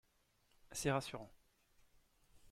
C’est 0.71 0.89
rassurant 0.91 1.29